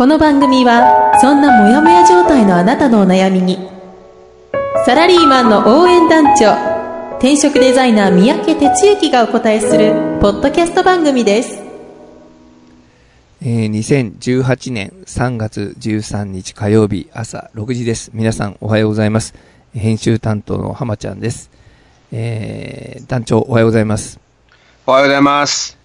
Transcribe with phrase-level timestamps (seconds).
[0.00, 3.58] この番組はそんなモヤモヤ状態のあなたのお悩みに
[4.86, 6.54] サラリーマンの応援団長
[7.18, 9.92] 転職デザイナー三宅哲之がお答えする
[10.22, 11.62] ポッドキャスト番組です
[13.42, 18.10] えー2018年3月13日火曜日朝6時です。
[18.14, 19.34] 皆さんおはようございます。
[19.74, 21.50] 編集担当の浜ちゃんです。
[22.10, 24.18] えー団長おはようございます。
[24.86, 25.76] おはようございます。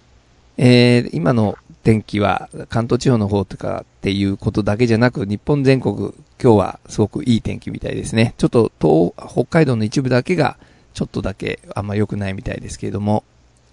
[0.56, 6.12] えー今の天気は関東地方の方とかっていうことだけじゃなく、日本全国
[6.42, 8.34] 今日はすごくいい天気みたいですね。
[8.38, 10.56] ちょっと東北海道の一部だけが
[10.94, 13.22] ちょっとだけあんま良くないみたいですけれども、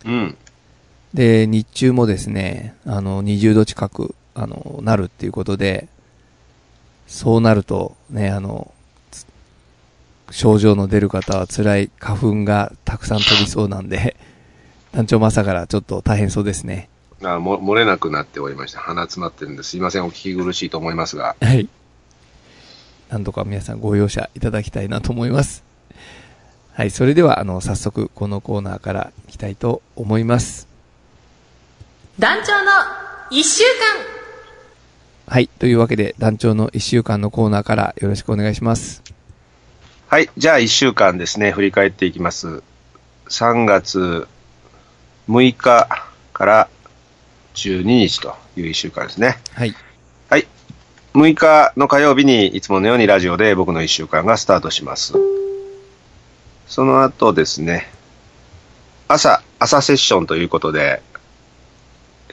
[0.05, 0.38] うん。
[1.16, 5.88] で、日中もですね、あの、20度近く、あの、なるっていうことで、
[7.08, 8.72] そうなると、ね、あの、
[9.09, 9.25] つ
[10.30, 14.16] 症状の出る方は辛い花粉がたくさん飛びそうなんで、
[14.92, 16.89] 団長も朝からちょっと大変そうですね。
[17.25, 18.79] あも漏れなくなっておりました。
[18.79, 21.35] 鼻詰まってるんですいません、お聞き苦しいと思いますが。
[21.41, 21.67] はい。
[23.09, 25.63] なんとか皆さんご容赦いただきたいなと思います。
[26.73, 30.67] はい、それでは、あの、早速このコーナーからいきたいと思います。
[32.19, 32.71] 団長の
[33.30, 33.63] 一週
[35.25, 39.02] はい、というわけで団長の1週間のコーナーからよろしくお願いします。
[40.08, 40.30] はい。
[40.37, 42.61] じゃあ、1週間ですね、振り返っていきます。
[43.30, 44.27] 3月
[45.30, 45.87] 6日
[46.33, 46.69] から
[47.53, 49.37] 12日という1週間ですね。
[49.53, 49.75] はい。
[50.29, 50.47] はい。
[51.13, 55.13] 6日の火曜日にいつものようにラジオで僕の1週間がスタートします。
[56.67, 57.87] その後ですね、
[59.07, 61.02] 朝、朝セッションということで、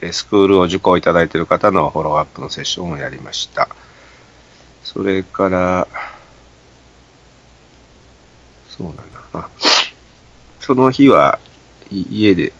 [0.01, 3.69] えースクールを受講いただいている方のフォローアップのセッションをやりました。
[4.83, 5.87] それから、
[8.67, 9.49] そうなんだな。
[10.59, 11.39] その日は
[11.91, 12.51] い家で、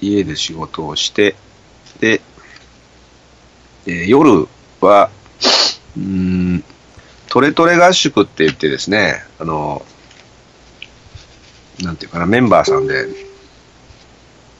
[0.00, 1.36] 家で仕事をして、
[2.00, 2.20] で、
[3.86, 4.48] えー夜
[4.80, 5.10] は、
[5.96, 6.64] うーん、
[7.28, 9.84] トレトレ合宿って言ってですね、あの、
[11.82, 13.06] なんていうかな、メンバーさんで、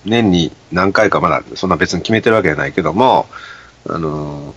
[0.04, 3.26] 年に何回かまだ、そんな別に決めてるわけじゃないけども、
[3.88, 4.54] あの、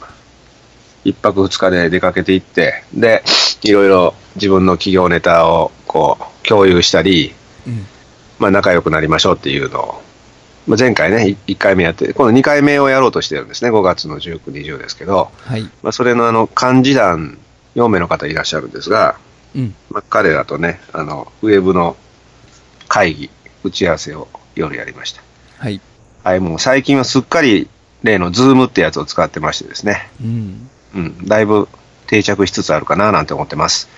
[1.04, 3.24] 一泊二日で出かけていって、で、
[3.64, 7.34] いろいろ自分の企業ネタをこう、共有したり、
[7.68, 7.86] うん。
[8.40, 10.02] まあ仲良くなりましょうっていうのを、
[10.68, 15.64] まあ、前回ね、1回目やって、今度2回目をやろうとしてるんですね、5月の19、20ですけど、はい。
[15.82, 17.38] まあ、それのあの幹事団
[17.76, 19.18] 4名の方いらっしゃるんですが、
[19.56, 19.76] うん。
[19.90, 21.96] まあ、彼らとね、あのウェブの
[22.88, 23.30] 会議、
[23.64, 25.22] 打ち合わせを夜やりました。
[25.58, 25.82] はい。
[26.24, 27.68] はい、もう最近はすっかり
[28.04, 30.70] 例のズームってやつを使ってましてですね、うん。
[30.94, 31.68] うん、だいぶ
[32.08, 33.90] 定着しつつあるかななんて思ってます。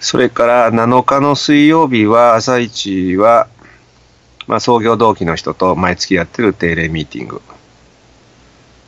[0.00, 3.48] それから7日の水曜日は、朝一は、
[4.46, 7.42] まあ、創業同期の人と毎月やってる定例ミーティング。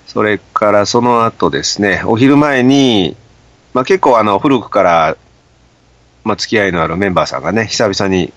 [0.06, 3.16] それからその後ですね、お昼前に、
[3.74, 5.16] まあ、結構あの古くから、
[6.24, 8.32] まあ、付き合いのあるメンバーさんがね、久々に、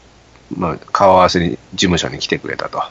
[0.57, 2.83] まあ、顔合わせに事務所に来てくれたと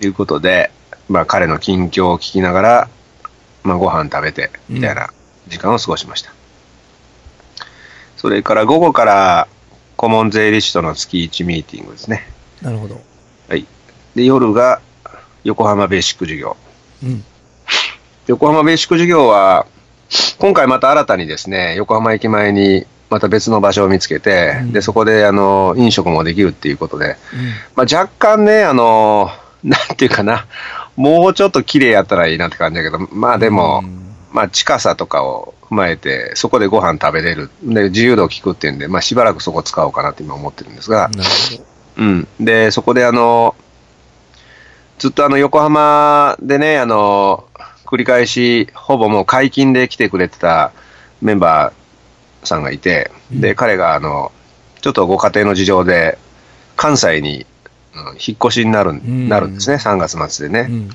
[0.00, 0.70] いうことで、
[1.08, 2.88] まあ、彼の近況を聞きながら、
[3.64, 5.10] まあ、ご飯食べて、みたいな
[5.48, 6.32] 時間を過ごしました。
[8.16, 9.48] それから午後から
[9.96, 12.26] 顧問税理士との月1ミーティングですね。
[12.62, 13.07] なるほど。
[13.48, 13.66] はい。
[14.14, 14.80] で、夜が
[15.44, 16.56] 横浜ベーシック授業。
[17.02, 17.24] うん。
[18.26, 19.66] 横浜ベーシック授業は、
[20.38, 27.16] 今回また新たにですね、横浜駅前にまた別の場所を見つけて、うんで、そこであの、飲食もできるっていうことで、うん。
[27.74, 29.30] まあ、若干ね、あの、
[29.64, 30.46] なんていうかな、
[30.96, 37.50] もうちょっと綺麗やったらいいなって感じだけど、まあでも、うんまあ近さとかを踏まえて、そこでご飯食べれる。
[37.62, 41.67] で、自由度を聞くっていうんで、まあしばらくそこ使おうかなって今思ってるんですが、なるほど。
[41.98, 42.28] うん。
[42.40, 43.54] で、そこであの、
[44.98, 47.44] ずっとあの横浜でね、あの、
[47.84, 50.72] 繰り返し、ほぼもう解禁で来てくれてた
[51.22, 54.32] メンバーさんがいて、で、うん彼があの、
[54.80, 56.18] ちょっとご家庭の事情で、
[56.76, 57.46] 関西に、
[57.94, 60.68] うん引っ越しになる,、んなるんですね、3月末でね。
[60.70, 60.90] うん。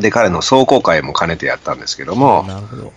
[0.00, 2.92] で、彼の壮行会も兼ねてやったんですけども、なるほど。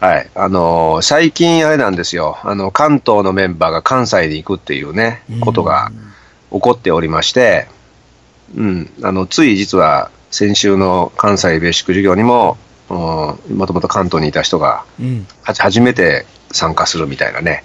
[0.00, 0.30] はい。
[0.34, 2.38] あのー最近あれなんですよ。
[2.42, 5.92] あの、関東のメンバーが関西に行くっていうね、ことが
[6.52, 7.68] 起こっておりまして、
[8.56, 8.90] うん。
[9.02, 12.56] あの、つい実は先週の関西ベーシック授業にも、
[12.88, 12.96] うん
[13.56, 15.26] もともと関東にいた人が、うん。
[15.42, 17.62] は初めて参加するみたいなね、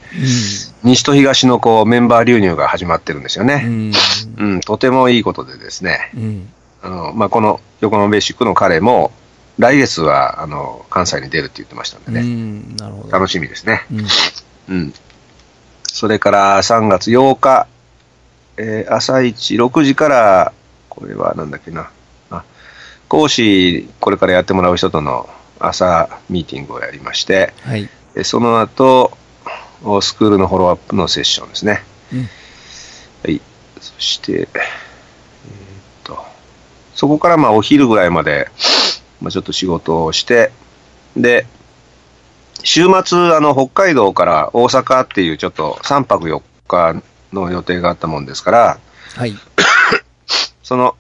[0.84, 3.64] 西と東のこうメンバー流入が始まってるんですようね。
[3.64, 3.92] ん。
[4.38, 6.50] うん、とてもいいことでですね、うん。
[6.84, 9.12] あのまあ、この横のベーシックの彼も、
[9.58, 13.10] 来月はあの関西に出るって言ってましたんでうね。
[13.10, 13.86] 楽しみですね。
[13.92, 14.08] うん。
[14.70, 14.94] うん。
[15.84, 17.68] それから3月8日、
[18.58, 20.54] えー朝一6時から、
[20.90, 21.90] これはなんだっけな、
[22.30, 22.44] あ
[23.08, 25.30] 講師、これからやってもらう人との
[25.60, 27.90] 朝ミーティングをやりまして、はい。
[28.14, 29.12] でその後、
[29.84, 31.84] おスクールのフォローアップのセッションですね。
[32.14, 32.20] うん。
[32.20, 33.42] はい。
[33.82, 34.48] そして、えーっ
[36.04, 36.26] と、
[36.96, 38.48] そこからまあお昼ぐらいまで、
[39.22, 40.52] まあ、ちょっと仕事をして、
[41.16, 41.46] で、
[42.64, 47.04] 週末、あの、北海道から大阪っていうちょっと3泊4日
[47.36, 48.80] の予定があったもんですから、
[49.16, 49.36] はい。
[50.64, 50.96] その、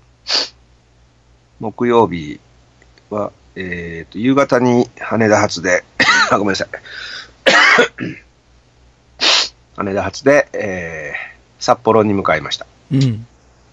[1.59, 2.39] 木曜日
[3.09, 5.83] は、えーっと、夕方に羽田発で、
[6.29, 6.67] あ、ごめんなさい。
[9.77, 11.35] 羽田発で、えー
[11.65, 12.67] 札幌に向かいました。
[12.91, 13.27] うん。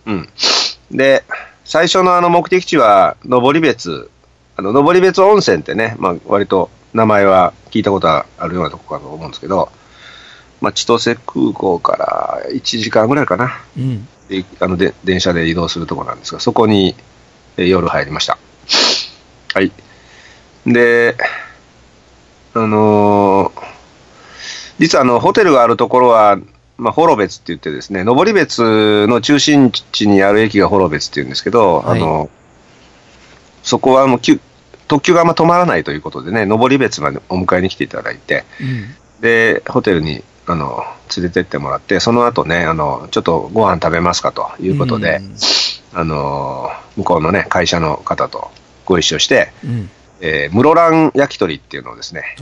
[0.06, 0.28] うん。
[0.90, 1.24] で、
[1.64, 4.10] 最初のあの目的地は、登別、
[4.56, 9.70] あの、登別温泉ってね、まあ、割と名前は聞いたことあるようなとこかと思うんですけど、
[10.62, 13.60] まあ、千歳空港から1時間ぐらいかな。
[13.76, 14.08] うん。
[14.28, 16.94] であので電車で移動するところなんですが、そこに、
[17.58, 18.38] えー夜入りました。
[19.52, 19.72] はい。
[20.64, 21.16] で、
[22.54, 23.72] あのー
[24.78, 26.38] 実はあの、ホテルがあるところは、
[26.78, 32.30] まあ、幌別って言ってですね、登別の中心地にある駅が幌別って言うんですけど、はいあの、
[33.62, 34.40] そこはもう急
[34.88, 38.94] 特急があんま止まらないということでね、登別までお迎えに来ていただいて、うん。
[39.20, 40.22] で、ホテルに、
[40.52, 40.84] あの、
[41.16, 45.20] 連れてってもらって、その後ね、あの、ちょっとご飯食べますかということで、
[45.94, 48.50] あの、向こうのね、会社の方と
[48.84, 49.70] ご一緒して、うん。
[49.70, 49.90] うん。
[50.20, 52.37] えー、室蘭焼き鳥っていうのをですね、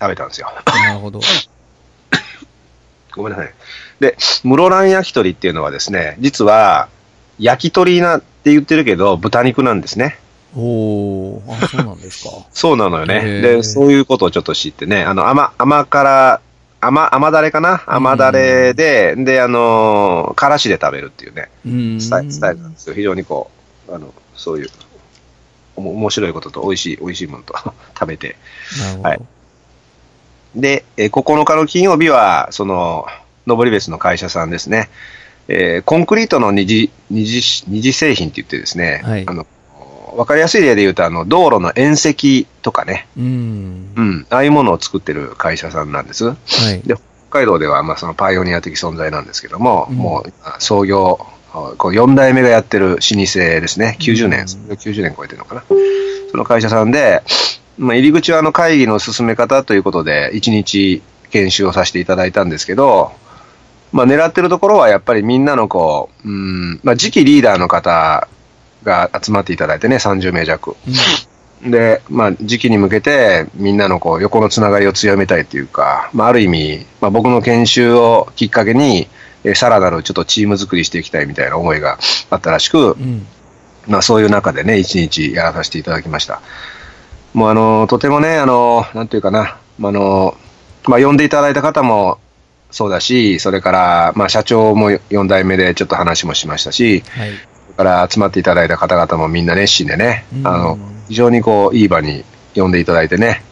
[0.00, 0.52] 食べたんですよ。
[0.66, 1.20] なるほど。
[3.16, 3.54] ごめんなさい。
[4.00, 6.88] で、室蘭焼き鳥っていうのはですね、実は、
[7.38, 10.18] 焼き鳥なって言ってるけど、豚肉なんですね。
[10.54, 12.30] おーあ、そうなんですか。
[12.52, 13.40] そうなのよね。
[13.40, 16.40] で、そういうことをちょっと知ってね、あの、甘、甘辛、
[16.82, 17.82] 甘、甘だれかな？
[17.86, 22.00] 甘だれで、で、あのー、からしで食べるっていうね、うん。
[22.00, 22.94] スタイルスタイルなんですよ。
[22.94, 23.50] 非常にこ
[23.88, 24.68] う、あの、そういう、
[25.76, 27.54] おも面白いことと美味しい、美味しいものと
[27.98, 28.36] 食べて。
[29.02, 29.20] はい
[30.54, 33.06] で、えー9日の金曜日は、その、
[33.46, 34.90] 登別の会社さんですね。
[35.48, 39.46] えーコンクリートの二次、二次、二次製品って言ってですね、はいあの、
[40.16, 43.92] わかりやすい例で言うと、あの、道路の縁石とかね、うん。
[43.96, 46.26] うん、ああいうものを作ってる会社さんなんです。
[46.26, 46.34] は
[46.72, 46.86] い。
[46.86, 46.94] で、
[47.28, 51.18] 北海道では、まあ、そのパイオニア的存在なんですけども、うんもう、創業、
[51.52, 53.96] こう4代目がやってる老舗ですね。
[54.00, 55.64] 90年、うん90年超えてるのかな。
[56.30, 57.22] その会社さんで、
[57.78, 63.12] まあ、入り口はあの会議の進め方ということで、1日研修をさせていただいたんですけど、
[63.92, 68.28] まあ、狙ってるところはやっぱりみんなのこう、うん、まあ、次期リーダーの方
[68.84, 70.76] が集まっていただいてね、30名弱。
[71.64, 79.08] で、まあ、時期に向けて、みんなのこう横のつながりを強めたいというか、まあ、ある意味、まあ、僕の研修をきっかけに、
[79.44, 81.98] えさらなるちょっとチーム作りしていきたいみたいな思いが
[82.30, 83.26] あったらしくう、ん。
[83.88, 86.40] まあ、そういう中でね、一日やらさせていただきました。
[87.34, 90.36] もうあの、とてもね、あの、なんていうかな、まああの、
[90.84, 92.18] まあ、呼んでいただいた方も
[92.70, 97.30] そうだし、それから、まあ、社長も4代目でちょっと話もしましたし、はい。
[97.72, 102.24] から集まっていただいた方々もみんな熱心でね、うんあの、非常にこう、いい場に
[102.54, 103.42] 呼んでいただいてね、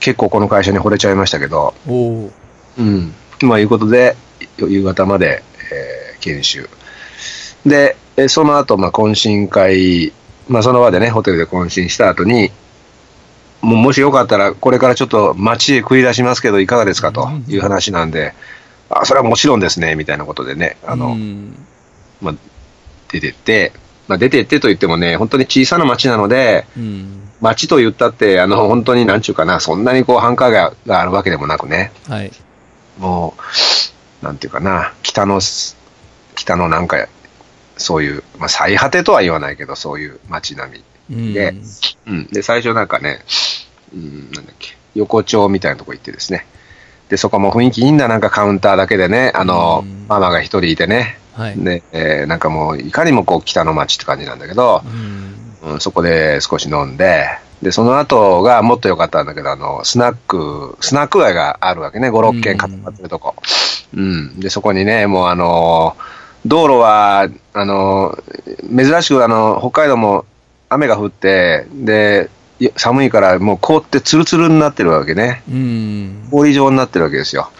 [0.00, 2.30] 結構この会社に惚れちゃいましたけど、おー
[2.78, 3.14] うん。
[3.42, 4.16] まあ、いうことで、
[4.58, 5.42] 夕方まで、
[5.72, 6.68] えー研修。
[7.66, 10.12] で、えその後、まあ、懇親会、
[10.48, 12.50] まあ、その場でね、ホテルで懇親した後に、
[13.60, 18.34] もうもしよかったら、これからちょっと街へ繰り出しますけど、いかがですかという話なんで、
[18.88, 21.66] あ、それはもちろんですね、みたいなことでね、あの、うん
[22.20, 22.34] まあ、
[23.12, 23.72] 出てって、
[24.08, 27.28] まあ、出てってと言ってもね、本当に小さな町なので、うん。
[27.40, 32.32] 町と言ったって、あの、本当になんちゅうかな、そんなにこう繁華街があるわけでもなくね、はい。
[32.98, 33.34] も
[34.22, 35.40] う、なんていうかな、北の、
[36.34, 37.06] 北のなんか、
[37.76, 40.78] そういう、まあ、最果てとは言わないけど、そういう街並
[41.08, 41.16] み。
[41.16, 41.32] うん。
[41.32, 41.54] で
[42.06, 42.26] うん。
[42.26, 43.24] で、最初なんかね、
[43.94, 46.46] うん、なんだっけ、横丁みたいなとこ行ってですね。
[47.08, 51.18] で、そこも雰囲気いいんだ、なんかカウンターだけでね、あの、うんママが一人いてね。
[51.34, 51.58] はい。
[51.58, 55.74] で、えーなんかもう、いかにもこう、北の街って感じなんだけどう、ん。
[55.74, 57.26] うん、そこで少し飲んで、
[57.62, 63.36] で、その後がもっと良かったんだけど、あの、スナック、スナック街があるわけね、5、6軒固まってるとこ。
[63.94, 64.40] うん。
[64.40, 65.96] で、そこにね、もうあの、
[66.44, 68.18] 道路は、あの、
[68.76, 70.24] 珍しくあの、北海道も
[70.68, 75.42] 雨が降って、で、い寒いからもう凍ってツルツルになってるわけね。
[75.48, 76.28] うん。
[76.30, 77.50] 氷状になってるわけですよ。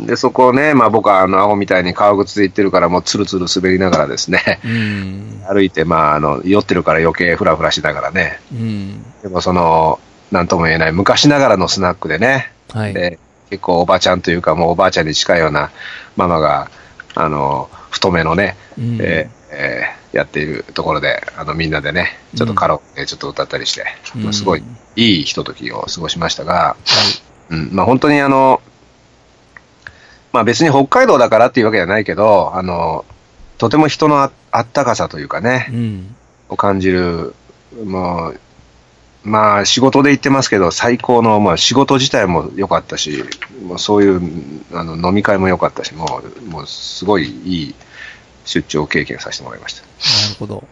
[0.00, 5.42] で、そこをね、まあ僕はあの、青みたいに革靴で行ってるからもうツルツル滑りながらですね、うん。
[5.48, 9.02] 歩いて、まああの、酔ってるから余計フラフラしながらね、うん。
[9.22, 9.98] でもその、
[10.30, 12.94] なんとも言えない昔ながらのスナックでね、はい。
[12.94, 13.18] で、
[13.50, 15.70] 結構おばちゃんというかもうおばあちゃんに近いような
[16.16, 16.70] ママが、
[17.14, 23.84] あの、太めのね、うんえーえーやっているところで、あの、みんなでね、ちょっとカラオケでちょっと歌ったりして、
[24.16, 24.62] うんまあすごい
[24.96, 26.76] いいひとときを過ごしましたが、は
[27.50, 28.62] うん、まあ本当にあの、
[30.36, 33.06] まあ別に北海道だからっていうわけじゃないけど、あの、
[33.56, 35.42] とても人のああったかさというかい。
[35.42, 36.14] ね、うん。
[36.50, 37.34] を感じる、
[37.86, 38.40] もう、
[39.24, 43.24] まあ仕事で行ってますけど、最高の、まあ仕事自体も良かったし、
[43.66, 44.20] もうそういう
[44.74, 47.74] あの飲み会も良かったし、もう、もうすごいいい
[48.44, 49.80] 出張経験させてもらいました。
[49.82, 49.88] な
[50.34, 50.64] るほど。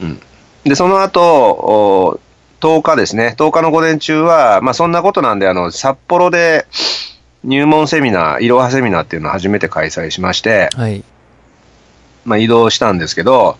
[0.00, 0.20] うん。
[0.64, 2.20] で、その後、お
[2.60, 6.66] 10日ですね、10日の午前中は、まあそんなことなんで、あの、札幌で
[7.44, 11.04] 入門セミナー、いろはセミナーっていうのを初めて開催しまして、はい。
[12.24, 13.58] まあ移動したんですけど、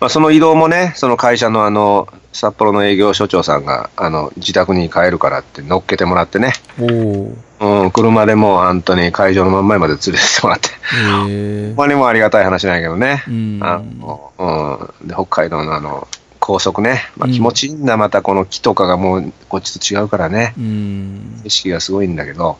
[0.00, 6.52] まあその移動もね、その会社のあの、札幌の営業所長さんが、あの、自宅に帰るからって乗っけてもらってね。
[6.78, 10.68] うん、車でもう本当に会場の真ん前まで連れてってもらって。
[11.02, 13.24] ほんまにもありがたい話なんやけどね。
[13.28, 13.58] うん。
[13.62, 16.08] あの、うん、で北海道のあの
[16.38, 21.40] 高速ね、まあ、うん気持ちいいんだ、またこの木とかがもうこっちと違うからね、うん。
[21.44, 22.58] 景色がすごいんだけど、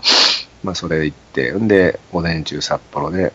[0.62, 3.32] まあ、それ行って、んで、午前中、札幌で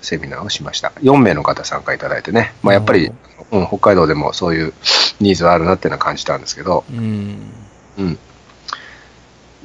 [0.00, 0.92] セミナーをしました。
[1.02, 3.10] 4名の方参加いただいてね、まあ、やっぱり、
[3.50, 4.72] うん、北海道でもそういう
[5.20, 7.52] ニーズはあるなっていうのは感じたんですけど、うん。
[7.98, 8.18] うん。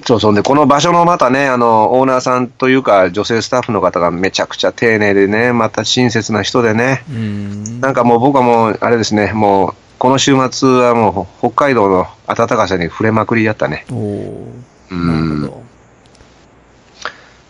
[0.06, 0.36] そうそう。
[0.36, 7.82] で、この場所のまたね、あの、オーナーさんというか、女性スタッフの方がめちゃくちゃ丁寧でね、また親切な人でね、うん。
[7.82, 13.86] なんかもう僕はもう、あれですね、もう、この週末はもう、北海道の暖かさに触れまくりだったね。
[13.90, 14.54] おお。
[14.92, 15.65] うん。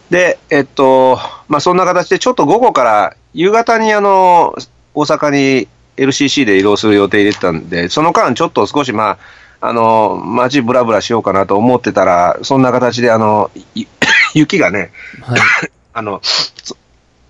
[0.10, 4.56] で、えっと、まあ、そんな形で、ちょっと午後から、夕方にあの、
[4.94, 9.18] 大阪に LCC で移動する予定入れてたんで、その間ちょっと少しま
[9.62, 13.86] あ、あの、街ブラブラしようかなと思ってたら、そんな形であの、い
[14.36, 15.40] 雪がね、はい。
[15.94, 16.22] あの、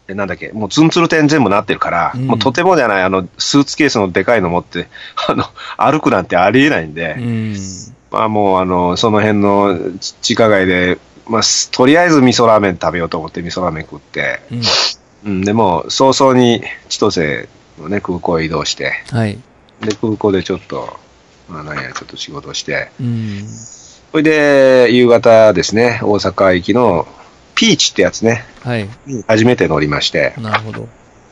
[0.08, 4.88] なんだっけ、もうツンツル点全部なってるから、うんもうとてもじゃない、あの、スーツケースのでかいの持って、
[5.27, 5.46] あの、
[5.77, 7.55] 歩くなんてありえないんで、うん。
[8.12, 14.62] まあもう、あの、その辺のち地下街で、まあ、すとりあえず味噌ラーメン食べようと思って味噌ラーメン食って、うん。
[15.25, 19.38] うん、でも、早々に千歳のね、空港へ移動して、はい。
[19.82, 20.98] で、空港でちょっと、
[21.50, 23.48] まあ、何や、ちょっと仕事をして、うん。
[24.12, 27.08] それで、夕方ですね、大阪行きの
[27.55, 28.88] ピーチってやつね、はい。
[29.27, 30.88] 初めて乗りまして、なるほど。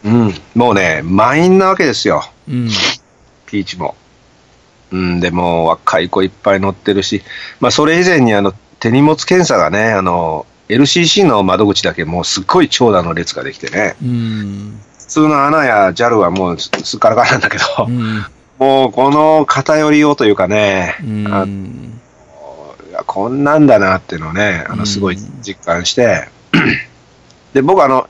[0.06, 2.70] うん、もうね、満員なわけですよ、うん。
[3.46, 3.96] ピーチも。
[4.92, 7.24] うん、でも、若い子いっぱい乗ってるし、
[7.60, 14.78] まあ、それ以前にあの、手荷物検査がね、あの、LCC の窓口だけもうすっごい長蛇の列ができてね、うん。
[15.00, 18.26] 普通のアナや JAL はもうすすっからかんなんだけど、うん。
[18.60, 20.98] もうこの偏りようというかね、
[23.06, 26.28] こんなんだなっていうのをね、あうんのすごい実感して、
[27.54, 28.10] で、僕あの、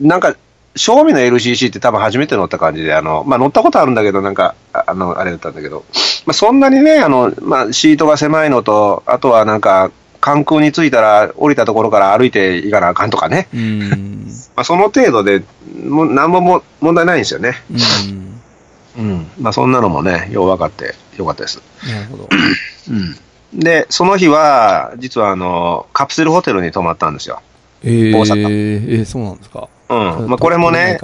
[0.00, 0.36] なんか、
[0.76, 5.84] 正味の LCC って多分初めて乗った感じで、あの、まあ乗ったことあるんだけど、なんか、ああの、あれだったんだけど、
[6.26, 14.26] まあそんなにね、あの、まあシートが狭いのと、あとはなんか、関空に着いたら降りたところから歩いていかなあかんとかね、うん。
[14.54, 15.42] まあその程度で、
[15.82, 17.54] もう何もも問題ないんですよね。
[18.96, 19.02] うん。
[19.02, 19.30] うん。
[19.40, 21.62] まあそんなのもね、よう分かってよかったです。
[21.84, 22.28] なるほど。
[22.90, 23.16] うん。
[23.58, 27.42] で、その日は、実はあの、カプセルホテルに泊まったんですよ。
[27.82, 29.68] ええ大阪えー、そうなんですか。
[29.90, 30.28] うん。
[30.28, 30.98] まあこれもね、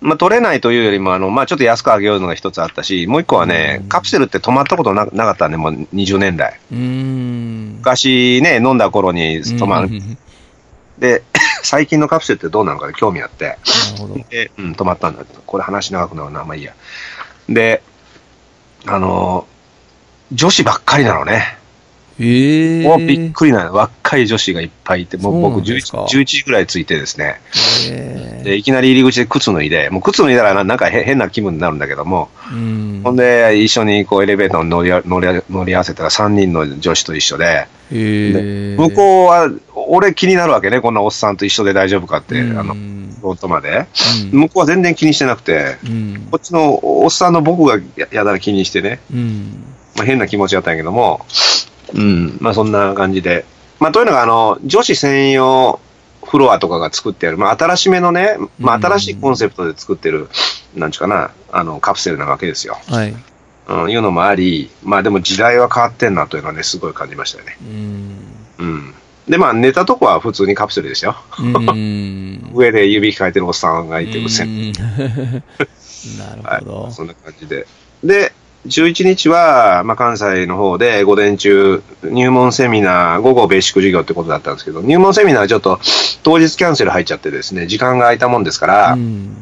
[0.00, 6.60] まあ取れないというよりも、あの、まあちょっと安くあげようのが一つあったし、もう一個はねうん、カプセルって泊まったことななかったんで、もう20年代。
[6.70, 7.76] うーん。
[7.78, 9.88] 昔ね、飲んだ頃に泊まる。
[10.98, 11.22] で、
[11.62, 13.58] 最近のカプセルってどうなのかで興味あって。
[14.28, 16.74] で、うん、泊まったんだけど、これ話長くなるな、まあいいや。
[17.48, 17.82] で、
[18.86, 19.46] あの、
[20.32, 21.58] 女子ばっかりなのね。
[22.20, 23.72] ええもうびっくりなの。
[23.72, 27.40] 若い女子がいっぱいいて、もう僕11んですか11時ぐらい着いてですね。
[27.90, 33.00] えで、いきなり入り口で靴脱いで、もう靴脱いだらななんかへ変な気分になるんだけども、えうん。
[33.02, 42.74] ほんで、一緒にこうエレベーターに乗りあ乗りあ乗り合わせたら3人の女子と一緒で、ええ向こうは、俺気になるわけね、こんなおっさんと一緒で大丈夫かって、うんあの、
[43.36, 43.86] トまで。
[44.32, 49.64] うん向こうは全然気にしてなくて、うんこっちのおっさんの僕がややだら気にしてね、うん。
[49.96, 51.24] まあ、変な気持ちだったんやけども、
[51.94, 53.44] うん、まあそんな感じで。
[53.80, 55.80] まあというのが、あの、女子専用
[56.24, 60.28] フロアとかが作ってある、まあ新しめのね、まあうん新しいコンセプトで作ってる、
[60.74, 62.78] なんちゅうかな、あの、カプセルなわけですよ。
[62.88, 63.14] はい。
[63.66, 67.56] うん、いうのもあり、まあでも時代は変わってんなというのはね、すごい感じましたよね。
[67.62, 68.18] うん。
[68.58, 68.94] うん。
[69.28, 71.16] で、まあ寝たとこは普通にカプセルでしたよ。
[71.38, 72.50] うん。
[72.54, 74.48] 上で指控えてるおっさんがいて、う無線。
[74.48, 74.72] ん
[76.18, 76.90] なるはいほど。。
[76.90, 77.66] そんな感じで。
[78.02, 78.32] で、
[78.66, 85.80] 11日は、まあ、関西の方で午前中、入門セミナー、午後ベーシック授業ってことだったんですけど、入門セミナーはちょっと
[86.22, 89.36] 当日キャンセル入っちゃってですね、時間が空いたもんですから、うん。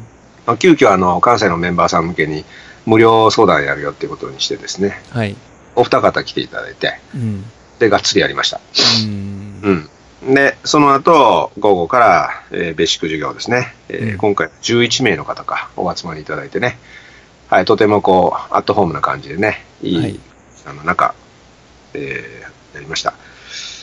[0.45, 2.43] まあ、急遽あの、関西のメンバーさん向けに
[2.85, 5.35] 無料相談やるよっていうことにしてですね、はい。
[5.75, 7.45] お二方来ていただいて、うん。
[7.79, 8.59] で、がっつりやりました。
[9.05, 9.89] うん。
[10.25, 10.33] うん。
[10.33, 13.73] で、その後、午後から、えーベーシック授業ですね。
[13.89, 16.77] えーうん今回11名の方か、お集まりいただいてね。
[17.53, 20.19] はい、とてもこう、アットホームな感じでね、いい、はい
[20.65, 21.13] あの、中、
[21.93, 23.13] えーやりました。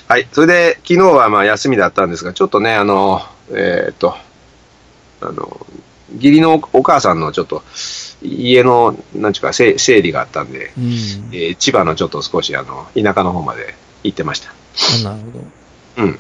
[0.09, 3.23] はい、それで、昨日はまあ休みだったんですが、ちょっとね、あの、
[3.53, 4.17] えーっと、
[5.21, 5.65] あの、
[6.17, 7.63] 義理のお母さんのちょっと、
[8.23, 10.85] 家の、なんちゅうか、せ整理があったんで、うん。
[11.33, 14.53] えー千葉のちょっと少し、あの、田舎の方まで行ってました。
[15.09, 15.45] なるほど。
[15.99, 16.19] うん。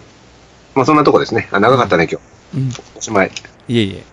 [0.76, 1.48] まあ、そんなとこですね。
[1.50, 2.20] あ、長かったね、今
[2.54, 2.58] 日。
[2.58, 2.70] うん。
[2.96, 3.32] おしまい。
[3.66, 4.04] いえいえ。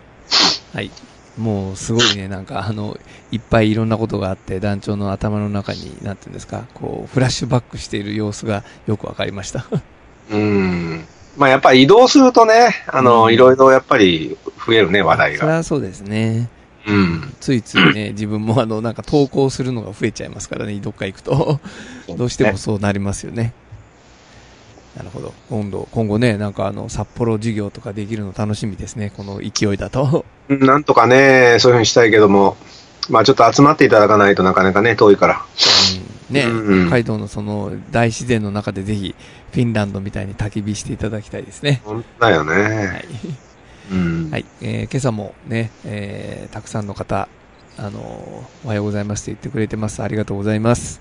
[0.74, 0.90] はい。
[1.38, 2.98] もうすごいね、なんかあの、
[3.32, 9.66] いっぱいいろんなことがあって、団長の頭の中に、なんていうんですか、こう、フラッシュバックしている様子がよくわかりました。
[10.32, 11.06] うん。
[11.38, 15.54] まあ、やっぱり移動するとね、あの、うんいろいろやっぱり増えるね、話題それが。
[15.58, 16.50] はそうですね。
[16.88, 17.36] うん。
[17.40, 21.60] ついついね、 自分もあの、なんか投稿するのが増えちゃいますからね、どっか行くと。
[22.18, 23.54] どうしてもそうなりますよね。
[24.98, 25.34] なるほど。
[25.50, 30.26] 今度、今後ね、なんかあの、札幌授業とかできるの楽しみですね、この勢いだと。
[30.50, 32.58] なんとかね、そういうふうにしたいけども、
[33.10, 35.46] まあちょっと集まっていただかないとなかなかね、遠いから。
[36.32, 39.16] うんね、うん北海道のその大自然の中でぜひ、
[39.54, 41.82] フィンランドみたいに焚き火していただきたいですね。
[41.86, 42.54] 本当だよね。
[42.54, 43.06] はい。
[43.92, 44.30] うん。
[44.32, 44.46] はい。
[44.62, 47.30] えー今朝もね、えーたくさんの方、
[47.78, 50.02] あのーおはようございますと言ってくれてます。
[50.02, 51.00] ありがとうございます。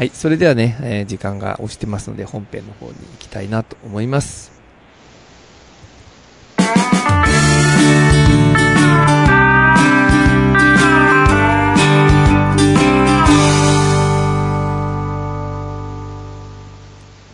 [0.00, 0.10] はい。
[0.14, 4.50] それではね、えー時間が押してますので、本編の方に行きたいなと思います。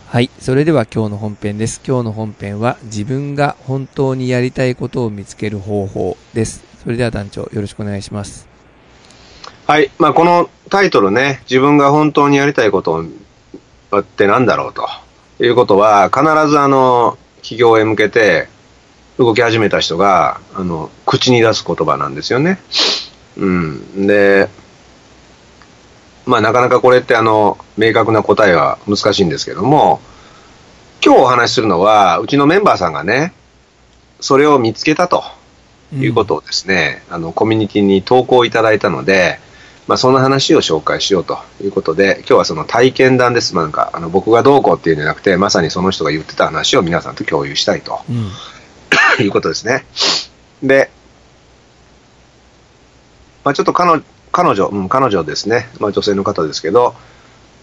[0.09, 0.29] はい。
[0.37, 1.79] それでは今日の本編です。
[1.87, 6.65] 今日の本編は自分が本当にやりたいことを見つける方法です。
[6.83, 8.45] それでは団長よろしくお願いします。
[9.67, 9.89] はい。
[9.99, 13.03] まあこのタイトルね、自分が本当にやりたいこと
[13.97, 14.87] ってなんだろうと
[15.43, 18.49] いうことは、必ずあの、企業へ向けて
[19.17, 22.59] 動き始めた人が、あの、口に出す言葉なんですよね。
[23.37, 24.07] うん。
[24.07, 24.49] で、
[26.25, 30.01] まあなかなかこれってあの、明確な答えは難しいんですけども、
[31.03, 33.33] 今日お話しするのは、うちのメンバーさんがね、
[34.19, 35.23] それを見つけたと
[35.93, 39.39] いうことをですね、あの、コミュニティに投稿いただいたので、
[39.87, 43.55] まあその話を紹介しようということで、今日はその体験談です。
[43.55, 48.31] まあなんか、あの、僕がどうこうっていうんじゃなくて、まさにその人が言ってた話を皆さんと共有したいとうん。
[49.23, 49.85] いうことですね。
[50.61, 50.89] で、
[53.43, 55.69] まあちょっと彼女、彼女、うん、彼女ですね。
[55.79, 56.93] まあ女性の方ですけど、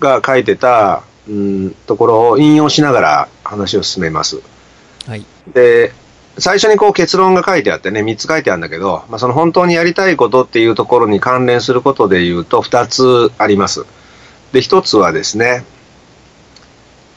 [0.00, 4.40] が書いてた、うん、ところを引用しながら話を進めます。
[5.06, 5.26] はい。
[5.52, 5.92] で、
[6.38, 13.84] 最初にこう結論が書いてあってね、3つ書いてあるんだけど、まあ、その本当にやりたいことっていうところに関連することで言うと2つあります。
[14.52, 15.64] で、1つはですね、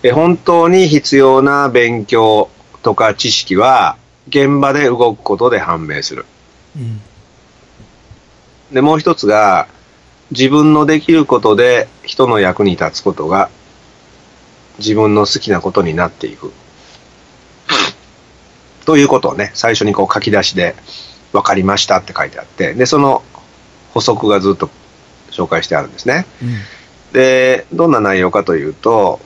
[0.04, 2.50] え本当に必要な勉強
[2.84, 3.98] とか知識は
[4.30, 6.26] 現場で動くことで判明する。
[6.76, 7.02] うん。
[8.72, 9.68] で、もう一つが、
[10.32, 13.50] 自分のできることで人の役に立つことが
[14.78, 16.52] 自分の好きなことになっていく。
[18.88, 20.74] ということをね、最初にこう書き出しで
[21.34, 23.22] 分かりましたって書いてあって、で、その
[23.94, 24.70] 補足がずっと
[25.30, 26.26] 紹介してあるんですね。
[26.42, 26.50] うん。
[27.12, 29.20] で、どんな内容かというと、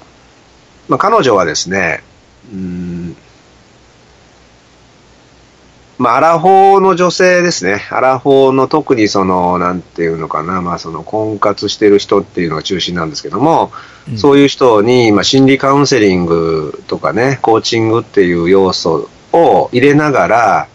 [0.87, 2.01] まあ、彼女はですね、
[2.51, 3.15] うーん、
[5.99, 7.83] まあ、アラフォーの女性ですね。
[7.91, 13.71] アラフォーの特にその、なんていうのかな、まあ、その婚活してる人っていうのが中心なんですけども、
[14.09, 20.67] うんそういう人に、まあ、心理カウンセリングとかね、コーチングっていう要素を入れながら、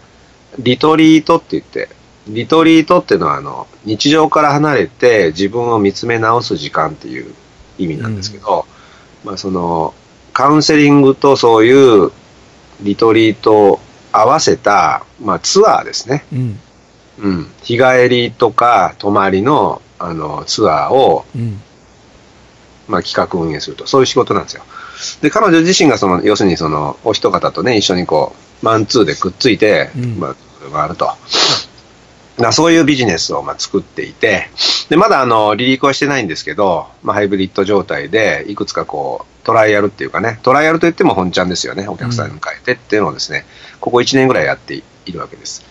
[0.59, 1.89] リトリートって言って、
[2.27, 7.33] リトリートっていうのはあの、日常から離れて自分を見つめ直す時間っていう
[7.77, 8.65] 意味なんですけど、
[9.23, 9.93] まあその、
[10.33, 12.11] カウンセリングとそういう
[12.81, 13.79] リトリートを
[14.11, 16.25] 合わせた、まあツアーですね。
[16.33, 16.59] うん。
[17.19, 17.51] うん。
[17.63, 21.61] 日帰りとか泊まりのあのツアーをうん。
[22.87, 24.63] まあ、企画運営すると、そういう仕事なんですよ。
[25.21, 30.35] で、彼女自身がその、要するにその、お一方とね、一緒にこう、マンツーでくっついて、うんま
[30.73, 31.11] あると。
[32.37, 34.49] まあ、そういうビジネスをまあ作っていて、
[34.89, 43.45] で、まだあの、離陸はしてないんですけど、まあ、ハイブリッド状態で、いくつかこう、トライアルっていうかね、トライアルといっても本ちゃんですよね、お客さんに迎えてっていうのをですね、
[43.79, 45.65] ここ1年ぐらいやっているわけです。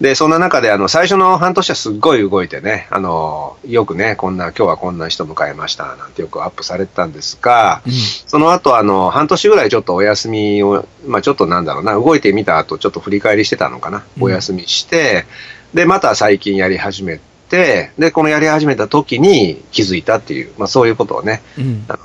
[0.00, 7.92] で、そんな中で、あの、最初の半年はすっごい動いてね、あの、よくね、こんな、今日はこんな人迎えました、なんてよくアップされてたんですが、うん
[8.26, 15.24] その後、あの、半年ぐらいちょっとお休みを、まあちょっとなんだろうな、動いてみた後、ちょっと振り返りしてたのかな、うんお休みして、
[15.72, 17.18] で、また最近やり始め
[17.48, 21.98] て、で、このやり始めた時に気づいたっていう、まあそういうことをね、うんあの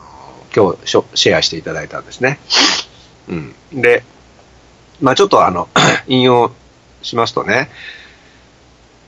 [0.55, 2.39] 今日シェアしていただいたんですね。
[3.27, 3.55] うん。
[3.73, 4.03] で、
[5.01, 5.69] まあちょっとあの、
[6.07, 6.51] 引用
[7.01, 7.69] しますとね、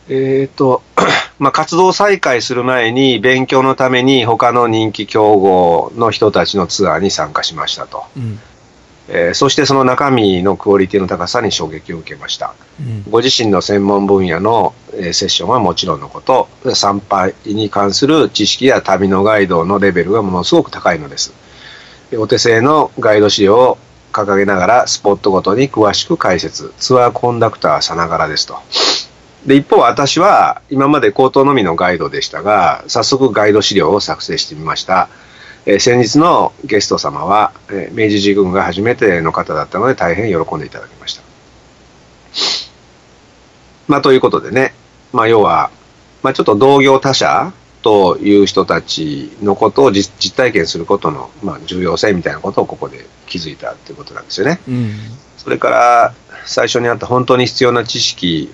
[0.10, 0.82] えっ、と、
[1.40, 8.04] まあ活動再開する前に勉強のために他の人気競合の人たちのツアーに参加しましたと。
[8.16, 8.40] うん
[9.08, 12.54] えーそしてその中身のクオリティの高さに衝撃を受けました。
[12.80, 21.34] うんご自身の専門分野の、えーセッションはもちろんのこと、参拝に関する知識や旅のガイドのレベルがものすごく高いのです。
[22.12, 23.78] でお手製のガイド資料を
[24.12, 28.60] 掲げながらスポットごとに詳しく解説、ツアーコンダクターさながらですと。
[29.46, 35.10] で、一方私は今まで口頭のみのガイドでしたが、早速ガイド資料を作成してみました。
[35.66, 41.22] えー先日のゲスト様は、えー明治神宮が初めての方だったので大変喜んでいただきました。
[43.88, 44.74] まあ、ということでね、
[45.12, 45.70] まあ、要は、
[46.24, 54.60] まあ、ちょっと同業他社という人たちのことを実実体験することの、まあ、重要性みたいなことをここで気づいたということなんですよね。
[54.68, 54.96] うん
[55.44, 56.14] それから、
[56.46, 58.54] 最初にあった本当に必要な知識、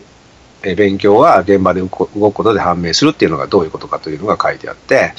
[0.63, 5.13] えー勉強は現場で動くことで判明するっていうのがどういうことかというのが書いてあって、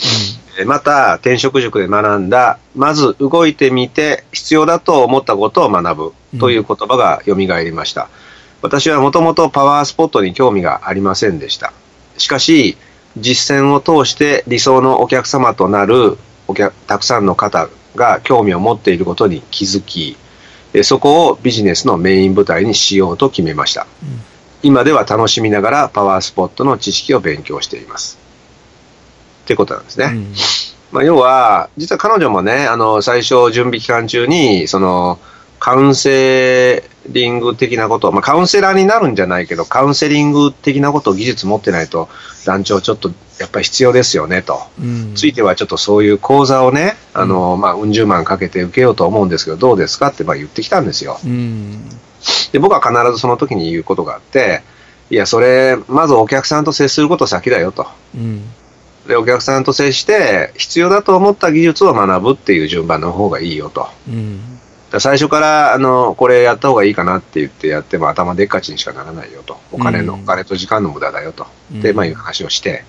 [0.58, 8.08] えーまた、転職塾で学んだ、まず動いてみて必要だと思ったことを学ぶという言葉が蘇りました。
[8.62, 11.72] 私はもともとパワースポットに興味がありませんでした。
[12.16, 12.78] しかし、
[13.16, 20.16] 実践を通して理想のお客様となるお客たくさんの方が興味を持っていることに気づき、
[20.74, 23.86] えーそこをビジネスのメイン舞台にしようと決めました。
[24.62, 28.18] 今では楽しみながらパワースポットの知識を勉強しています。
[29.44, 30.06] ってことなんですね。
[30.06, 30.34] うん
[30.90, 35.18] まあ、要は、実は彼女もね、あの、最初準備期間中に、その、
[35.58, 42.08] カウンセリング的なこと、まあ、カウンセラーになるんじゃないけど、カウンセリング的なことを技術持ってないと、
[42.44, 44.62] 団長ちょっとやっぱり必要ですよね、と。
[44.80, 51.18] うんついてはちょっとそういう講座をね、あの、まあ、うん十万かけて受けようと思うんですけど、どうですかってまあ言ってきたんですよ。
[51.24, 51.88] うん
[52.52, 54.62] で、僕は必ずその時に言うことがあって、
[55.10, 57.86] いや、それ、まずお客さんと接すること先だよと。
[58.14, 58.42] うん
[59.06, 63.88] で、お客さんと接して、必要だと思った技術を学ぶっていう順番の方がいいよと。
[64.06, 64.57] うんら
[64.98, 69.59] 最初から、あの、これやった方がいいかなって言ってやっても頭でっかちにしかならないよと。
[69.70, 71.46] お金の、うんお金と時間の無駄だよと。
[71.72, 72.85] うんで、まあいう話をして、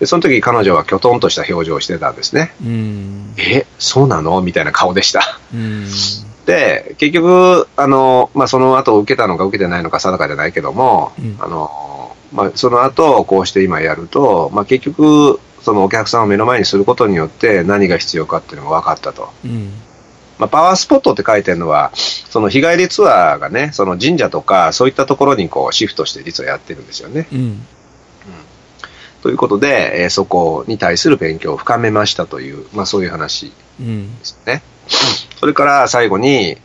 [0.00, 2.52] で、その時彼女はきょとんとした表情をしてたんですね。
[2.62, 4.42] うんえ、そうなの？
[4.42, 5.38] みたいな顔でした。
[5.54, 5.86] うん
[6.46, 19.30] で、結局、あの、まあ、その後受けたのか受けてないのか定かじゃないけども、うんあの、まあ、その後、こうして今やると、まあ、結局、そのお客さんを目の前にすることによって何が必要かっていうのが分かったと。
[20.38, 27.26] うんまあ、パワースポットって書いてるのは、その日帰りツアーがね、その神社とかそういったところにこうシフトして実はやってるんですよね。
[27.32, 27.66] うん
[29.22, 34.62] ということで、えーそこに対する勉強を深めましたという、まあ、そういう話うんですね。
[35.40, 36.58] それから最後に、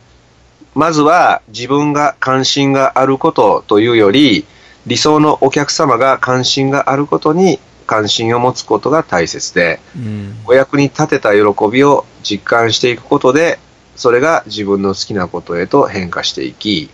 [0.74, 4.44] まずは自分が関心があることというより、
[4.86, 13.58] 理想のお客様が関心があることに関心を持つことが大切で、うんお役に立てた喜びを実感していくことで、
[13.96, 16.90] それが自分の好きなことへと変化していき、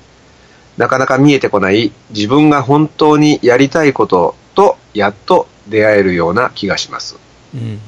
[0.77, 7.18] なかなか見えてこない自分が本当にやりたいこととやっと出会えるような気がします。
[7.55, 7.81] うん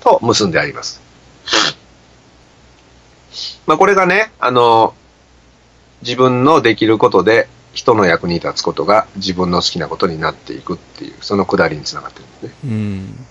[0.00, 1.00] と結んであります。
[3.66, 4.94] まあこれがね、あの、
[6.02, 12.50] 自分のできることで人の役に立つことが自分の好きなことになっていくっていう、そのくだりにつながってるんですね。
[12.64, 13.26] うん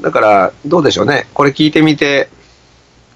[0.00, 1.26] だから、どうでしょうね。
[1.32, 2.28] これ聞いてみて、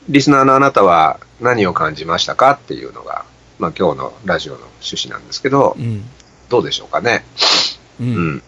[0.09, 3.27] リスナーのあなたは何を感じましたかっていうのが、
[3.59, 6.05] まあ今日のラジオの趣旨なんですけど、うん
[6.49, 7.25] どうでしょうかね。
[8.01, 8.43] ううんん。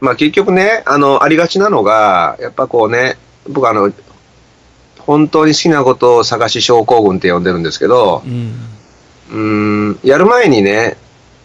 [0.00, 3.16] まあ結局ね、あの、ありがちなのが、やっぱこうね、
[3.48, 3.90] 僕あの、
[4.98, 8.75] 本当に好きなことを探し症候群って呼んでるんですけど、うん
[9.30, 10.96] うーん、やる前にね、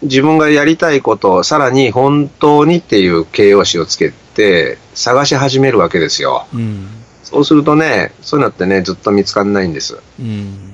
[0.02, 6.48] 自分がやりたいこと、さらに本当にっていう形容詞をつけて、探し始めるわけですよ。
[6.54, 6.88] うん
[7.24, 9.98] そうするとね、そういうのってね、ずっと見つからないんです。
[10.20, 10.72] うん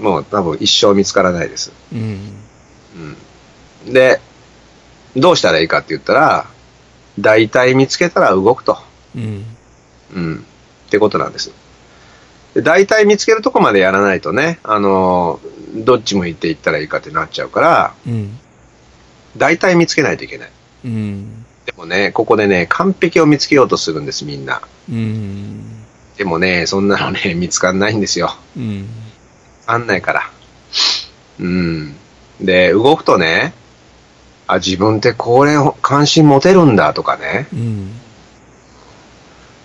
[0.00, 1.72] もう多分一生見つからないです。
[1.92, 2.32] うん
[3.86, 4.20] うん、で、
[5.16, 6.46] どうしたらいいかって言ったら、
[7.18, 8.78] 大体見つけたら動くと。
[9.14, 9.44] うん。
[10.14, 10.46] うん。
[10.86, 11.52] ってことなんです。
[12.54, 15.40] で大体見つけるとこまでやらないとね、あの、
[15.74, 18.38] どっち向いていったらいいかってなっちゃうから、うん。
[19.36, 20.50] 大体見つけないといけない。
[20.84, 21.44] うん。
[21.64, 24.62] でもね、ここでね、完璧を見つけようとするんです、みんな。
[24.90, 25.84] うん。
[26.16, 28.36] でもね、そんなのね、 見つかんないんですよ。
[28.56, 28.88] うん。
[29.66, 30.30] あんないから。
[31.38, 31.94] うん。
[32.40, 33.54] で、動くとね、
[34.46, 37.92] あ、自分ってこれ関心持てるんだとかね、うん。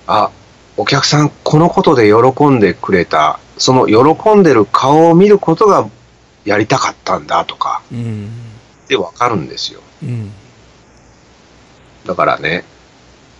[0.06, 0.30] あ、
[0.78, 5.88] お客さんこのことで喜んでくれた、その喜んでる顔を見ることが
[6.44, 8.30] やりたかったんだとかうん。
[8.86, 9.82] ってわかるんですよ。
[10.04, 10.32] うん。
[12.06, 12.66] だからね、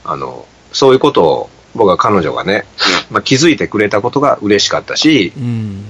[0.04, 2.66] あの、そういうことを僕は彼女がね、
[3.12, 5.86] まあ、気づいてくれたことが嬉しかったし、うん。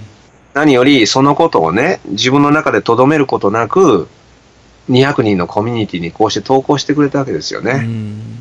[0.53, 4.08] 何よりそのことをね、自分の中で留めることなく、
[4.89, 7.71] 200人のコミュニティにこうして投稿してくれたわけですよね。
[7.71, 8.39] うん。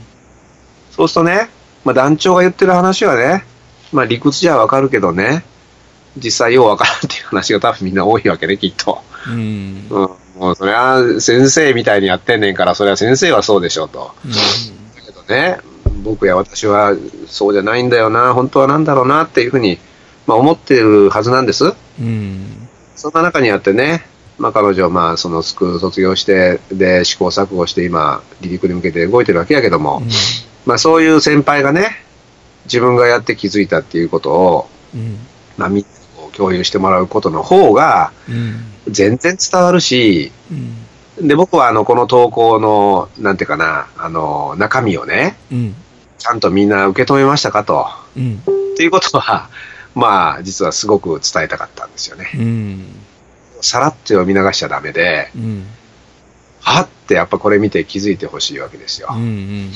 [0.90, 1.48] そうするとね、
[1.84, 3.44] まあ、団長が言ってる話はね、
[3.92, 5.44] まあ、理屈じゃわかるけどね、
[6.16, 9.02] 実際ようわからんっていう話が多分みんな多いわけね、きっと。
[9.28, 9.86] うん。
[9.90, 14.12] うん、もうそれは先生みたいにやってんねんから、それは先生はそうでしょうと。
[14.96, 15.58] だけどね、
[16.02, 16.94] 僕や私は
[17.26, 19.78] そうじゃないんだよな、本当はなんだろうなっていうふうに、
[20.26, 21.74] まあ、思ってるはずなんです。
[22.00, 22.68] うん。
[22.96, 24.06] そんな中にあってね、
[24.38, 30.02] まあ、彼女はまあそのスクール卒業して、で試行錯誤して今、離陸に向けて動いてるわけやけども、
[30.66, 32.04] まあ、そういう先輩がね、
[32.64, 35.18] 自分がやって気づいたっていうことを、うん。
[35.56, 38.64] まあ、みんなにこう共有してもらうことの方が、うん。
[38.88, 40.32] 全然伝わるし、
[41.18, 41.28] うん。
[41.28, 45.74] で、僕はあの、この投稿の、なんていうかな、あの、中身をね、うん。
[46.18, 47.86] ちゃんとみんな受け止めましたかと。
[48.16, 48.42] うん。
[48.74, 49.48] っていうことは、
[49.94, 52.30] まあ、実はすごく伝えたかったんですよね。
[52.34, 52.86] うん。
[53.60, 55.66] さらっと読み流しちゃダメで、うん。
[56.60, 59.08] はってやっぱこれ見て気づいてほしいわけですよ。
[59.12, 59.22] うん。
[59.22, 59.72] うん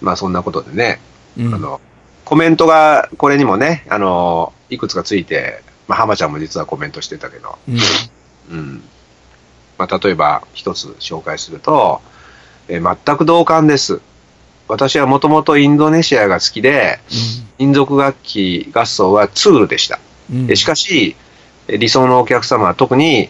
[0.00, 1.00] まあそんなことでね、
[1.38, 1.54] うん。
[1.54, 1.80] あの、
[2.24, 7.78] コメントがこれにもね、あの、いくつかついて、まあ浜ちゃんも実はコメントしてたけど、うん。
[8.50, 8.82] うん。
[9.78, 12.00] まあ例えば一つ紹介すると、
[12.68, 14.00] えー全く同感です。
[14.68, 16.98] 私はもともとインドネシアが好きで、
[17.58, 20.00] 民族楽器合奏はツールでした。
[20.32, 20.50] うん。
[20.50, 21.14] えしかし、
[21.68, 23.28] え理想のお客様は特に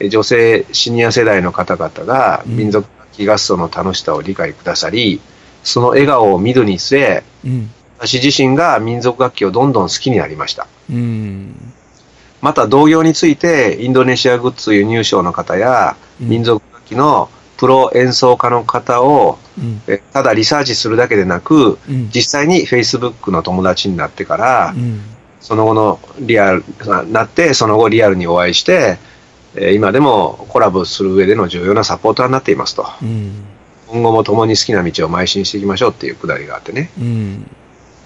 [0.00, 5.20] え女性シニア世代の方々がうん民族楽器合奏の楽しさを理解くださり、
[5.68, 7.70] その笑顔を見るにつれ、うん。
[7.98, 10.66] 私自身が民族楽器をどんどん好きになりました。
[10.90, 11.72] うん。
[12.40, 17.28] また同業について、インドネシアグッズ輸入賞の方や、うん民族楽器の
[17.58, 19.82] プロ演奏家の方を、うん。
[19.88, 22.10] えただリサーチするだけでなく、うん。
[22.14, 25.00] 実際に Facebook の友達になってから、うん。
[25.40, 26.64] その後のリアル
[27.08, 28.98] なって、その後リアルにお会いして、
[29.54, 32.86] えー今でもコラボする上での重要なサポーターになっていますと。
[33.90, 34.00] うん。
[34.00, 36.90] 今後も共に好きな道を邁進していきましょうっていうくだりがあってね。
[36.98, 37.50] うん。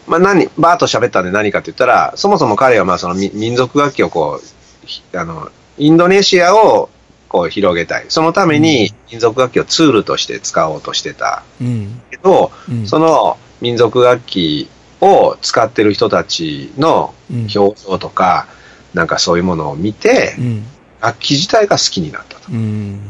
[0.07, 6.91] まあ何、バーッと喋ったんで何かって言ったら、そもそも彼はまあそのみ民族楽器をこう、ひあの、インドネシアを
[7.29, 8.05] こう広げたい。
[8.09, 12.03] そのために民族楽器をツールとして使おうとしてたうん。
[12.11, 12.87] けど、うん。
[12.87, 14.69] その民族楽器
[15.01, 18.47] を使ってる人たちのうん、表情とか、
[18.93, 20.67] なんかそういうものを見てう、ん。
[21.01, 23.01] 楽器自体が好きになったとうん。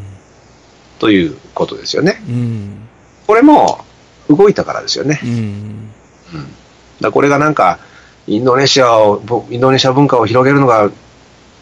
[1.03, 2.23] ということですよね。
[2.29, 2.88] うん。
[3.27, 3.85] これも
[4.29, 5.19] 動いたからですよね。
[5.25, 5.31] うん。
[5.31, 5.91] うん。
[7.01, 7.81] だこれがなんか、
[8.29, 10.93] インドネシアを、ぼインドネシア文化を広げるのが、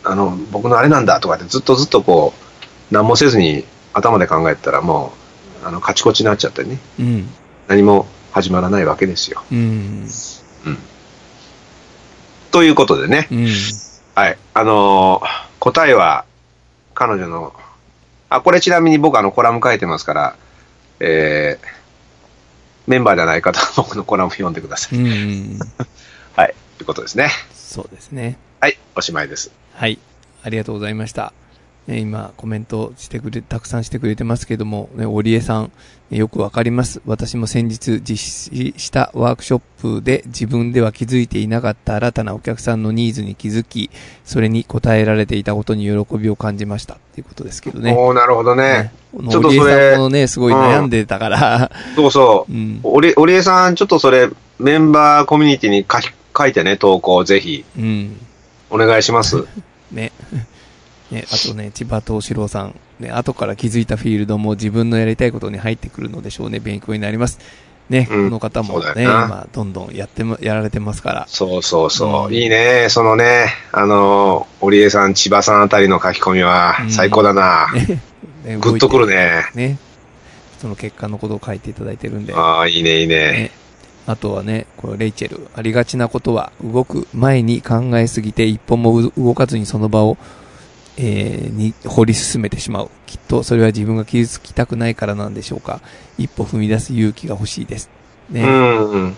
[0.05, 5.15] あの、僕のあれなんだとかってずっとずっとこう、何もせずに頭で考えてたらも
[5.65, 7.27] う、あの、カチコチになっちゃってね、うん。
[7.67, 9.43] 何も始まらないわけですよ。
[9.51, 10.07] うん。
[10.67, 10.79] うん。
[12.51, 13.49] ということでね、うん。
[14.15, 14.37] はい。
[14.53, 16.27] あのー答えは、
[16.95, 17.55] 彼女の、
[18.31, 20.37] あ、これちなみに僕あのコラム書いてますから、
[21.01, 21.67] えー、
[22.87, 24.99] メンバーじゃない方は 僕のコラム読んでください。
[24.99, 25.59] うん。
[26.37, 26.55] はい。
[26.79, 27.31] ということですね。
[27.53, 28.39] そうですね。
[28.61, 28.79] はい。
[28.95, 29.51] おしまいです。
[29.75, 29.99] はい。
[30.43, 31.33] ありがとうございました。
[31.87, 35.73] ね、今、コメントしてくれ、たくさんしてくれてますけども、ね、織江さん、
[36.11, 37.01] ねよくわかります。
[37.07, 38.17] 私も先日実
[38.53, 43.91] 施したワークショップで自分では気づいていなかった新たなお客さんのニーズに気づき、
[44.25, 46.95] それに応えられていたことに喜びを感じました。
[46.95, 47.95] っていうことですけどね。
[47.97, 48.93] おー、なるほどね。
[49.13, 52.57] ねちょっとそれ織江さんもね、すごい悩んでたから、そうそうう。
[52.57, 52.81] ん。
[52.83, 58.17] おり、おりえさん、ちょっとそれ、メンバーコミュニティに書き書いてね、投稿ぜひ、うん。
[58.69, 59.45] お願いします。
[59.93, 60.13] ね。
[61.11, 62.75] ね、あとね、千葉東四郎さん。
[63.01, 66.61] ね、後から気づいたフィールドも自分のやりたいことに入ってくるのでしょうね。
[66.61, 67.39] 勉強になります。
[67.89, 71.25] ね、うんこの方もね、今、どんどんやっても、やられてますから。
[71.29, 72.29] そうそうそう。
[72.29, 72.87] うんいいね。
[72.89, 77.73] そのね、あの、おりえさん、千葉さんあたりの書き込みはうん最高だな。
[77.75, 78.01] ね、
[78.47, 79.45] ね、グッとくるね。
[79.55, 79.79] ね。
[80.61, 82.35] その結果のことを書いていただいてるんで。
[82.35, 83.17] ああ、いいね、いいね。
[83.33, 83.51] ね
[84.07, 90.17] あとはね、これレイチェル、ありがちなことは、動く前に考えすぎて一歩もう動かずにその場を、
[90.97, 92.91] えーに掘り進めてしまう。
[93.07, 95.81] きっとそれは自分が傷つきたくないからなんでしょうか。
[96.19, 97.91] 一歩踏み出す勇気が欲しいです。
[98.31, 98.43] ね。
[98.43, 99.17] うんうん。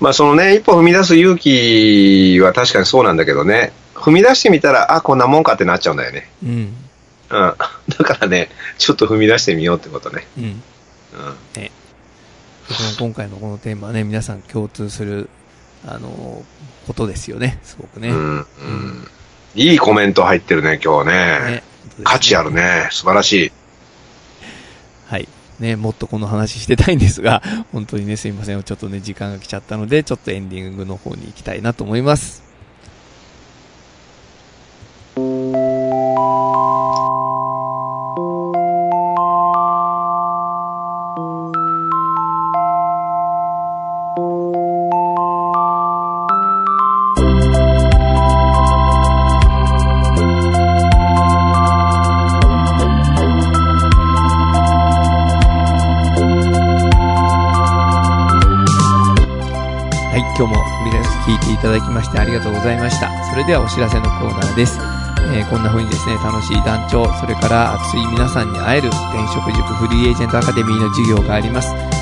[0.00, 6.28] まあそのね、一歩踏み出す勇気は確かにそうなんだけどね、踏み出してみたら、あ、こんなもんかってなっちゃうんだよね。
[6.44, 6.50] うん。
[6.50, 6.74] うん。
[7.30, 7.56] だ
[8.04, 10.26] からね、ちょっと踏み出してみようってことね。
[10.38, 10.44] うん。
[10.44, 10.60] うん。
[12.68, 15.28] 僕も今回のこのテーマはね、皆さん共通する、
[15.86, 17.58] あのーことですよね。
[17.64, 18.10] すごくね。
[18.10, 18.16] うん。
[18.36, 19.08] うん。
[19.56, 21.14] いいコメント入ってるね、今日ね。
[21.14, 21.62] ね
[22.04, 22.52] 価値ある。
[22.52, 22.88] ね。
[22.90, 23.52] 素晴らしい。
[25.06, 25.26] はい。
[25.58, 27.42] ね、もっとこの話してたいんですが、
[27.72, 28.62] 本当にね、すいません。
[28.62, 32.44] ちょっとね、時間が来ちゃったので、ちょっとエンディングの方に行きたいなと思います。
[60.36, 63.08] 今日も皆さん聞いていただきましてありがとうございました。
[63.32, 64.78] それではお知らせのコーナーです。
[65.32, 71.72] えーこんな風にですね、楽しい団長、それから熱い皆さんに会える転職塾フリーエージェントアカデミーの授業があります。
[71.72, 71.96] えー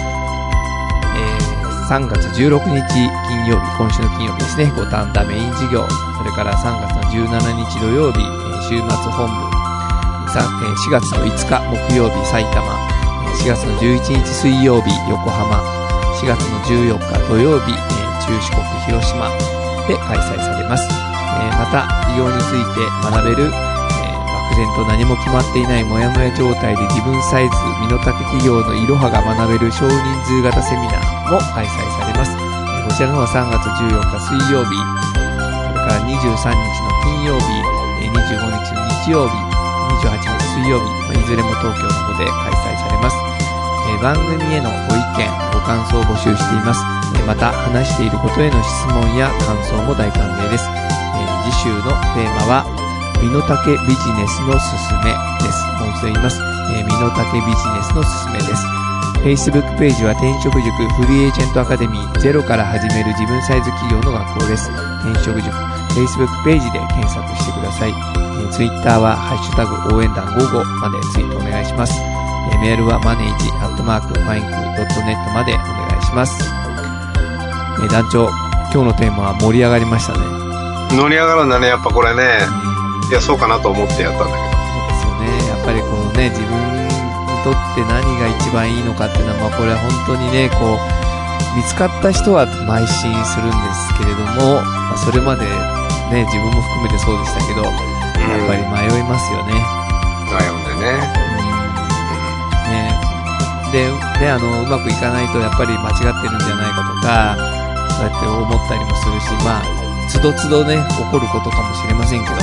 [1.87, 5.87] 3月16日金曜日、今週の金曜日ですね、五反田メイン授業、
[6.19, 7.39] それから3月の17
[7.71, 8.83] 日土曜日、えー週末
[9.15, 9.47] 本部、
[10.33, 15.63] さえ4月の5日木曜日埼玉、え4月の11日水曜日横浜、
[16.19, 17.94] 4月の14日土曜日、
[18.25, 19.29] 中四国広島
[19.85, 20.89] で開催されます。
[20.89, 32.33] えまた、企業について学べる、え漠然と何も決まっていないモヤモヤ状態で自分サイズ、身の丈企業のいろはが学べる少人数型セミナーも開催されます。
[32.89, 37.45] こちらの方は3月14日水曜日、それから23日の金曜日、
[38.09, 39.37] 25日の日曜日、
[40.01, 43.17] 28日水曜日、いずれも東京の方で開催されます。
[44.01, 47.14] 番組へのご意見、ご感想を募集しています。
[47.27, 50.65] また、話していることへの質問や感想も大歓迎です。
[50.69, 52.65] えー次週のテーマは、
[53.21, 53.57] 身の丈
[53.87, 55.65] ビジネスのすすめです。
[55.81, 56.41] もう一度言います。
[56.73, 58.67] えー身の丈ビジネスのすすめです。
[59.25, 60.69] Facebook ページは転職塾
[61.01, 64.69] フリーエージェントアカデミーゼロから始める自分サイズ企業の学校です。
[65.01, 65.49] 転職塾
[65.97, 67.93] Facebook ページで検索してください。
[67.93, 71.95] え Twitter はハッシュタグ応援団55までツイートお願いします。
[72.65, 76.64] メールはマネージアットマークファインクドットネットまでお願いします。
[77.85, 78.29] えー団長、
[78.73, 80.25] 今日のテーマは盛り上がりましたね。
[80.97, 82.41] 乗り上がるんだね、やっぱこれね。
[83.11, 85.29] いや、そうかなと思ってやったんだそうですよね。
[85.53, 86.89] やっぱりこのね、自分に
[87.45, 95.45] とって何が一番いいのかっていうのは、まあこれは本当にね、こう、見つかった人は邁進するんですけれども、まあ、それまで
[96.09, 99.53] ね、自分も含めてそうでしたけど、やっぱり迷いますよね。
[100.33, 101.05] 悩んでね。
[102.65, 102.97] ね
[103.71, 107.54] で、で、あの、うまくいかないとやっぱり間違ってるんじゃないかとか、
[107.91, 112.41] そうやって思ったりもするし、まあ、つどつどね、起こることかもしれませんけども、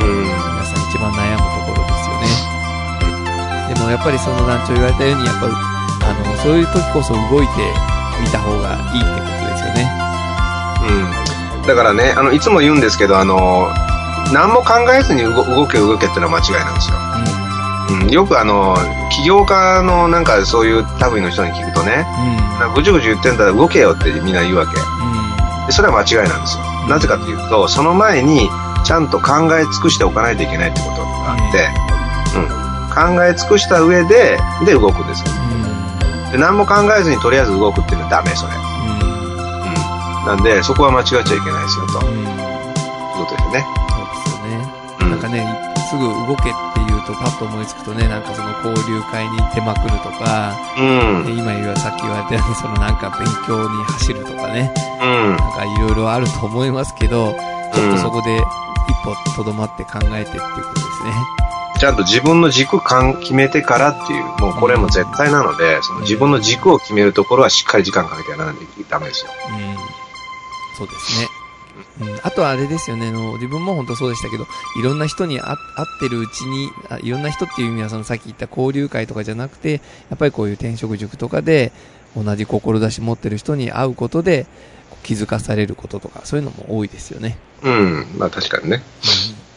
[0.00, 0.24] うん。
[0.24, 3.74] 皆さん一番悩むところですよね。
[3.74, 7.52] でもやっぱりその団長言われたように、やっぱ、あの、そういう時こそ動いて
[8.20, 9.90] みた方がいいってことですよね。
[11.62, 11.66] うん。
[11.66, 13.68] だからね、あの、いつも言うんですけど、あの、
[14.32, 17.09] 何も考えずに動動け動けってのは間違いなんですよ。
[17.90, 18.76] うん、よくあの、
[19.10, 22.06] 起業家のなんかそういう類の人に聞くとね、
[22.62, 22.74] うん。
[22.74, 24.72] ぐちゅぐちゅ言ってんだら動けよってみんな言うわけ。
[24.78, 25.66] うん。
[25.66, 26.64] でそれは間違いなんですよ。
[26.88, 28.48] なぜかというと、その前に
[28.84, 31.68] ちゃんと考え尽くしておかないといけないってことがあって、
[32.36, 33.16] うん。
[33.16, 35.32] 考え尽くした上で、で動くんですよ。
[36.26, 36.32] うん。
[36.32, 38.52] で、何も考えずにとりあえず動くっていうのはダメ、それ。
[38.54, 38.60] うん。
[40.20, 40.26] うん。
[40.26, 42.06] なんで、そこは間違っちゃいけないですよ、と。
[42.06, 42.14] うん。
[42.14, 42.26] いう
[43.18, 43.66] ことですよね。
[43.90, 46.69] そうですなんかね、すぐ動け
[47.00, 51.24] って言うとパッと思いつくとね、なんかその交流会に行ってまくるとか、うん。
[51.24, 54.72] で今言わさっき言われたように そのなんか勉強に走るとかね、
[55.02, 55.36] うん。
[55.36, 57.34] なんかいろいろあると思いますけど、
[57.74, 58.42] ちょっとそこで一
[59.04, 61.12] 歩とどまって考えてっていうことですね。
[61.78, 69.30] ちゃんと自分の軸感決めてからっていう、もうこれも絶対なので、その自分の軸を決めるところはしっかり時間かけてやらないとダメですよ。
[69.48, 69.76] うん。
[70.76, 71.39] そうですね。
[72.00, 74.46] うん、あとはあれですよね、あの、自分も本当そうでしたけど、
[74.78, 81.72] いろんな人に会会ってるうちにあ、いろんな人っていう意味はそのさっき言った交流会とかじゃなくて、やっぱりこういう転職塾とかで、
[82.16, 84.46] 同じ志持ってる人に会うことで、
[85.02, 87.38] 気づかされることとか、そういうのも多いですよね。
[87.62, 88.06] うん。
[88.18, 88.82] まあ確かにね。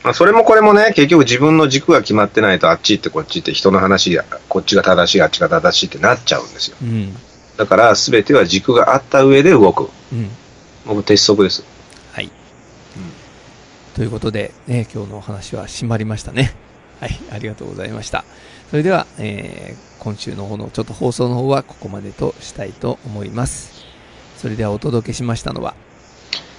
[0.03, 6.77] まあ、それもこれもね、結局自分の軸が決まってないと、あっち行ってこっち行って人の話が、こっちが正しい、あっちが正しいってなっちゃうんですよ。
[6.81, 7.15] うん。
[7.55, 9.89] だから、すべては軸があった上で動く。
[10.11, 10.29] うん。
[10.85, 11.63] 僕、鉄則です。
[13.93, 13.97] はい。
[13.97, 16.53] ということで、ね、今日のお話は締まりましたね。
[16.99, 18.25] はい、ありがとうございました。
[18.69, 23.85] それでは、えー、今週の方のちょっと放送の方はここまでとしたいと思います。
[24.37, 25.75] それではお届けしましたのは、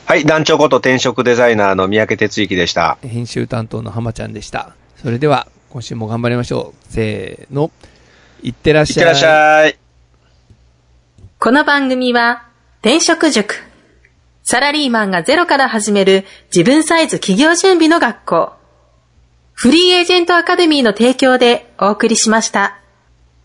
[0.07, 2.99] はい、団長こと転職デザイナーの三宅哲之でした。
[3.03, 4.75] 編集担当の浜ちゃんでした。
[4.97, 6.93] それでは、今週も頑張りましょう。
[6.93, 7.71] せーの。
[8.43, 8.95] いってらっしゃい。
[8.95, 9.79] いってらっしゃい。
[11.39, 12.47] この番組は、
[12.81, 13.74] 転職塾。
[14.45, 18.53] サラリーマンがゼロから始める自分サイズ企業準備の学校。
[19.55, 22.84] フリーエージェントアカデミーの提供でお送りしました。